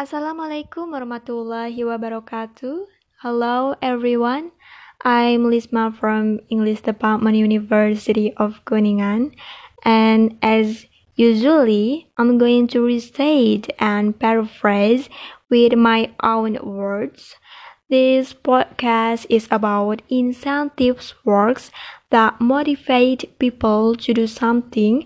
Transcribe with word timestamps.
Assalamualaikum 0.00 0.96
warahmatullahi 0.96 1.76
wabarakatuh. 1.84 2.88
Hello 3.20 3.76
everyone. 3.84 4.48
I'm 5.04 5.44
Lisma 5.44 5.92
from 5.92 6.40
English 6.48 6.88
Department 6.88 7.36
University 7.36 8.32
of 8.40 8.64
Kuningan 8.64 9.36
and 9.84 10.40
as 10.40 10.88
usually 11.20 12.08
I'm 12.16 12.40
going 12.40 12.64
to 12.72 12.80
restate 12.80 13.68
and 13.76 14.16
paraphrase 14.16 15.12
with 15.52 15.76
my 15.76 16.08
own 16.24 16.56
words. 16.64 17.36
This 17.92 18.32
podcast 18.32 19.28
is 19.28 19.52
about 19.52 20.00
incentives 20.08 21.12
works 21.28 21.68
that 22.08 22.40
motivate 22.40 23.36
people 23.36 24.00
to 24.00 24.16
do 24.16 24.24
something 24.24 25.04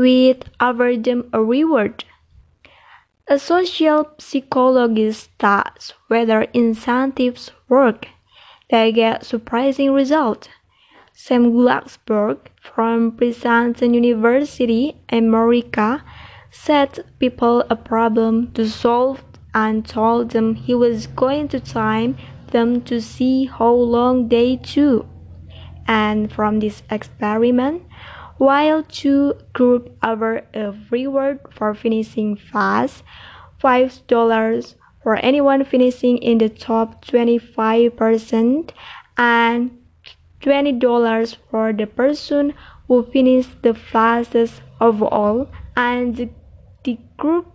with 0.00 0.48
offer 0.56 0.96
them 0.96 1.28
a 1.36 1.44
reward. 1.44 2.08
A 3.30 3.38
social 3.38 4.10
psychologist 4.18 5.30
studies 5.36 5.92
whether 6.08 6.48
incentives 6.52 7.52
work. 7.68 8.08
They 8.70 8.90
get 8.90 9.24
surprising 9.24 9.92
results. 9.92 10.48
Sam 11.12 11.52
Glucksberg 11.52 12.38
from 12.60 13.12
Princeton 13.12 13.94
University, 13.94 14.96
America, 15.10 16.02
set 16.50 16.98
people 17.20 17.62
a 17.70 17.76
problem 17.76 18.50
to 18.54 18.68
solve 18.68 19.22
and 19.54 19.86
told 19.86 20.32
them 20.32 20.56
he 20.56 20.74
was 20.74 21.06
going 21.06 21.46
to 21.50 21.60
time 21.60 22.16
them 22.50 22.82
to 22.82 23.00
see 23.00 23.44
how 23.44 23.72
long 23.72 24.28
they 24.28 24.56
took. 24.56 25.06
And 25.86 26.32
from 26.32 26.58
this 26.58 26.82
experiment, 26.90 27.84
while 28.40 28.82
two 28.82 29.34
groups 29.52 29.90
offer 30.02 30.42
a 30.54 30.72
reward 30.90 31.38
for 31.50 31.74
finishing 31.74 32.34
fast, 32.34 33.04
$5 33.62 34.74
for 35.02 35.16
anyone 35.16 35.62
finishing 35.62 36.16
in 36.16 36.38
the 36.38 36.48
top 36.48 37.04
25% 37.04 38.70
and 39.18 39.78
$20 40.40 41.36
for 41.50 41.74
the 41.74 41.86
person 41.86 42.54
who 42.88 43.04
finished 43.12 43.60
the 43.60 43.74
fastest 43.74 44.62
of 44.80 45.02
all. 45.02 45.46
And 45.76 46.16
the, 46.16 46.30
the 46.84 46.98
group 47.18 47.46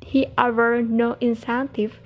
he 0.00 0.28
offered 0.38 0.88
no 0.88 1.18
incentive 1.20 2.00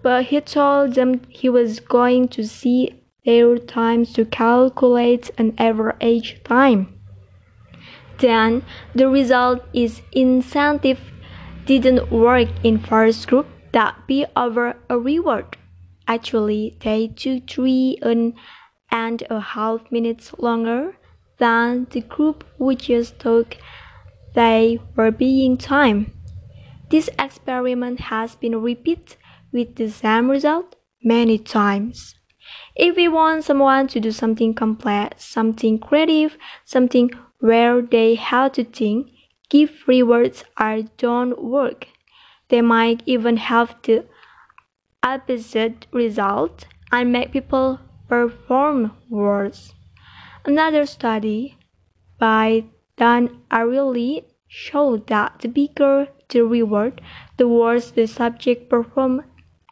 but 0.00 0.26
he 0.26 0.40
told 0.40 0.94
them 0.94 1.22
he 1.28 1.48
was 1.48 1.80
going 1.80 2.28
to 2.28 2.46
see 2.46 3.02
their 3.24 3.58
times 3.58 4.12
to 4.12 4.24
calculate 4.24 5.30
an 5.38 5.54
average 5.58 6.40
time 6.44 6.93
then 8.18 8.62
the 8.94 9.08
result 9.08 9.64
is 9.72 10.02
incentive 10.12 11.00
didn't 11.66 12.10
work 12.10 12.48
in 12.62 12.78
first 12.78 13.26
group 13.26 13.46
that 13.72 14.06
be 14.06 14.26
over 14.36 14.76
a 14.88 14.98
reward. 14.98 15.56
Actually, 16.06 16.76
they 16.80 17.08
took 17.08 17.48
three 17.48 17.98
and, 18.02 18.34
and 18.90 19.22
a 19.30 19.40
half 19.40 19.80
minutes 19.90 20.34
longer 20.38 20.96
than 21.38 21.86
the 21.90 22.00
group 22.02 22.44
which 22.58 22.86
just 22.86 23.18
took 23.18 23.56
they 24.34 24.78
were 24.96 25.10
being 25.10 25.56
time. 25.56 26.12
This 26.90 27.08
experiment 27.18 28.00
has 28.00 28.36
been 28.36 28.60
repeated 28.60 29.16
with 29.52 29.76
the 29.76 29.88
same 29.88 30.30
result 30.30 30.76
many 31.02 31.38
times. 31.38 32.14
If 32.76 32.96
we 32.96 33.08
want 33.08 33.44
someone 33.44 33.86
to 33.88 34.00
do 34.00 34.10
something 34.10 34.54
complex, 34.54 35.24
something 35.24 35.78
creative, 35.78 36.36
something 36.64 37.10
where 37.44 37.82
they 37.82 38.14
have 38.14 38.52
to 38.52 38.64
think, 38.64 39.06
give 39.50 39.70
rewards 39.86 40.44
or 40.58 40.80
don't 40.96 41.44
work. 41.44 41.86
They 42.48 42.62
might 42.62 43.02
even 43.04 43.36
have 43.36 43.76
the 43.82 44.06
opposite 45.02 45.86
result 45.92 46.64
and 46.90 47.12
make 47.12 47.32
people 47.32 47.80
perform 48.08 48.92
worse. 49.10 49.74
Another 50.46 50.86
study 50.86 51.58
by 52.18 52.64
Dan 52.96 53.42
Ariely 53.50 54.24
showed 54.48 55.06
that 55.08 55.40
the 55.40 55.48
bigger 55.48 56.08
the 56.30 56.46
reward, 56.46 57.02
the 57.36 57.46
worse 57.46 57.90
the 57.90 58.06
subject 58.06 58.70
performed 58.70 59.24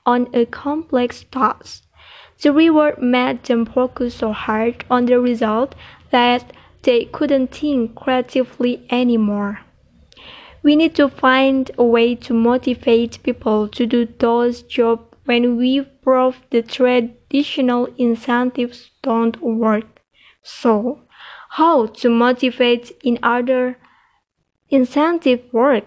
on 0.04 0.28
a 0.34 0.44
complex 0.44 1.24
task. 1.30 1.84
The 2.42 2.52
reward 2.52 3.00
made 3.00 3.44
them 3.44 3.64
focus 3.64 4.16
so 4.16 4.32
hard 4.32 4.84
on 4.90 5.06
the 5.06 5.18
result 5.18 5.74
that 6.10 6.52
they 6.82 7.04
couldn't 7.06 7.54
think 7.54 7.94
creatively 7.94 8.86
anymore. 8.90 9.60
We 10.62 10.76
need 10.76 10.94
to 10.96 11.08
find 11.08 11.70
a 11.76 11.82
way 11.84 12.14
to 12.16 12.34
motivate 12.34 13.22
people 13.22 13.68
to 13.68 13.86
do 13.86 14.06
those 14.06 14.62
jobs 14.62 15.12
when 15.24 15.56
we 15.56 15.80
prove 15.80 16.40
the 16.50 16.62
traditional 16.62 17.86
incentives 17.96 18.90
don't 19.02 19.40
work. 19.40 20.00
So, 20.42 21.02
how 21.50 21.86
to 21.86 22.10
motivate 22.10 22.92
in 23.04 23.18
other 23.22 23.76
incentive 24.70 25.42
work? 25.52 25.84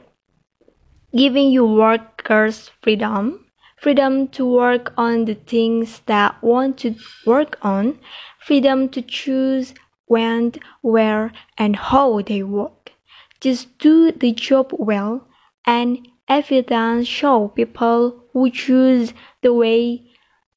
Giving 1.15 1.51
your 1.51 1.73
workers 1.73 2.69
freedom, 2.81 3.45
freedom 3.77 4.27
to 4.29 4.45
work 4.45 4.93
on 4.97 5.25
the 5.25 5.35
things 5.35 6.01
that 6.05 6.41
want 6.41 6.77
to 6.79 6.95
work 7.25 7.57
on, 7.61 7.99
freedom 8.39 8.89
to 8.89 9.01
choose 9.01 9.73
when, 10.07 10.53
where, 10.81 11.31
and 11.57 11.75
how 11.75 12.21
they 12.21 12.43
work. 12.43 12.91
Just 13.41 13.77
do 13.79 14.11
the 14.11 14.31
job 14.31 14.71
well, 14.73 15.27
and 15.65 16.07
evidence 16.27 17.07
show 17.07 17.49
people 17.49 18.23
who 18.33 18.49
choose 18.49 19.13
the 19.41 19.53
way 19.53 20.03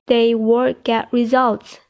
they 0.06 0.34
work 0.34 0.84
get 0.84 1.12
results. 1.12 1.80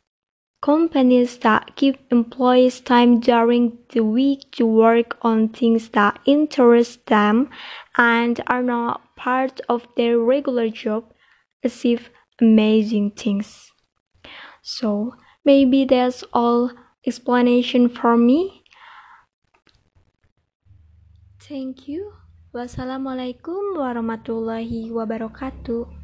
Companies 0.61 1.39
that 1.39 1.77
give 1.77 1.97
employees 2.11 2.81
time 2.81 3.21
during 3.21 3.79
the 3.91 4.03
week 4.03 4.51
to 4.53 4.67
work 4.67 5.17
on 5.23 5.49
things 5.49 5.91
that 5.91 6.19
interest 6.27 7.07
them 7.07 7.49
and 7.97 8.41
are 8.49 8.63
not 8.63 9.15
part 9.15 9.61
of 9.69 9.87
their 9.97 10.19
regular 10.19 10.69
job 10.69 11.05
achieve 11.63 12.11
amazing 12.41 13.13
things. 13.13 13.71
So 14.63 15.15
maybe 15.45 15.85
that's 15.85 16.25
all 16.33 16.73
explanation 17.09 17.89
for 17.89 18.21
me. 18.21 18.61
Thank 21.41 21.89
you. 21.89 22.13
Wassalamualaikum 22.53 23.81
warahmatullahi 23.81 24.93
wabarakatuh. 24.93 25.98